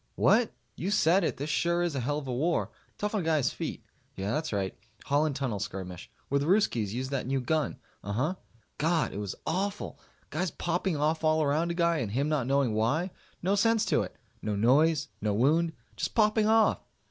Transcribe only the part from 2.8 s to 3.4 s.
Tough on a